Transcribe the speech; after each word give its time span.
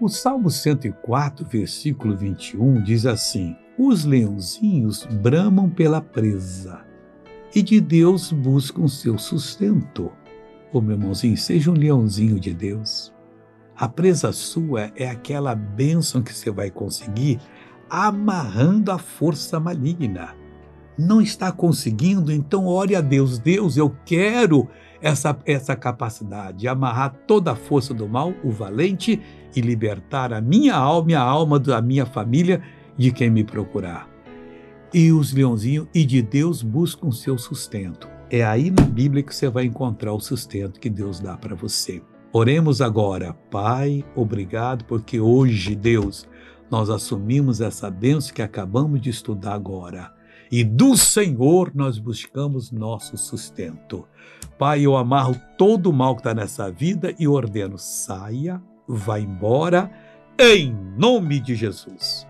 O 0.00 0.08
Salmo 0.08 0.50
104, 0.50 1.44
versículo 1.44 2.16
21 2.16 2.82
diz 2.82 3.04
assim: 3.04 3.54
Os 3.76 4.06
leãozinhos 4.06 5.04
bramam 5.04 5.68
pela 5.68 6.00
presa 6.00 6.80
e 7.54 7.60
de 7.60 7.82
Deus 7.82 8.32
buscam 8.32 8.88
seu 8.88 9.18
sustento. 9.18 10.10
Ô 10.72 10.80
meu 10.80 10.96
irmãozinho, 10.96 11.36
seja 11.36 11.70
um 11.70 11.74
leãozinho 11.74 12.40
de 12.40 12.54
Deus. 12.54 13.12
A 13.76 13.86
presa 13.90 14.32
sua 14.32 14.90
é 14.96 15.06
aquela 15.06 15.54
bênção 15.54 16.22
que 16.22 16.32
você 16.32 16.50
vai 16.50 16.70
conseguir 16.70 17.38
amarrando 17.90 18.90
a 18.90 18.96
força 18.96 19.60
maligna. 19.60 20.34
Não 21.00 21.18
está 21.22 21.50
conseguindo? 21.50 22.30
Então 22.30 22.66
ore 22.66 22.94
a 22.94 23.00
Deus. 23.00 23.38
Deus, 23.38 23.78
eu 23.78 23.96
quero 24.04 24.68
essa, 25.00 25.34
essa 25.46 25.74
capacidade 25.74 26.58
de 26.58 26.68
amarrar 26.68 27.14
toda 27.26 27.52
a 27.52 27.56
força 27.56 27.94
do 27.94 28.06
mal, 28.06 28.34
o 28.44 28.50
valente, 28.50 29.18
e 29.56 29.62
libertar 29.62 30.30
a 30.30 30.42
minha 30.42 30.76
alma 30.76 31.12
e 31.12 31.14
a 31.14 31.22
alma 31.22 31.58
da 31.58 31.80
minha 31.80 32.04
família 32.04 32.60
de 32.98 33.10
quem 33.10 33.30
me 33.30 33.42
procurar. 33.42 34.10
E 34.92 35.10
os 35.10 35.32
leãozinhos 35.32 35.88
e 35.94 36.04
de 36.04 36.20
Deus 36.20 36.62
buscam 36.62 37.10
seu 37.10 37.38
sustento. 37.38 38.06
É 38.28 38.44
aí 38.44 38.70
na 38.70 38.84
Bíblia 38.84 39.22
que 39.22 39.34
você 39.34 39.48
vai 39.48 39.64
encontrar 39.64 40.12
o 40.12 40.20
sustento 40.20 40.78
que 40.78 40.90
Deus 40.90 41.18
dá 41.18 41.34
para 41.34 41.56
você. 41.56 42.02
Oremos 42.30 42.82
agora. 42.82 43.32
Pai, 43.50 44.04
obrigado 44.14 44.84
porque 44.84 45.18
hoje, 45.18 45.74
Deus, 45.74 46.28
nós 46.70 46.90
assumimos 46.90 47.62
essa 47.62 47.90
bênção 47.90 48.34
que 48.34 48.42
acabamos 48.42 49.00
de 49.00 49.08
estudar 49.08 49.54
agora 49.54 50.19
e 50.50 50.64
do 50.64 50.96
Senhor 50.96 51.70
nós 51.74 51.98
buscamos 51.98 52.72
nosso 52.72 53.16
sustento. 53.16 54.06
Pai, 54.58 54.82
eu 54.82 54.96
amarro 54.96 55.34
todo 55.56 55.90
o 55.90 55.92
mal 55.92 56.14
que 56.14 56.20
está 56.20 56.34
nessa 56.34 56.70
vida 56.70 57.14
e 57.18 57.28
ordeno: 57.28 57.78
saia, 57.78 58.60
vá 58.86 59.18
embora, 59.18 59.90
em 60.38 60.74
nome 60.96 61.40
de 61.40 61.54
Jesus. 61.54 62.29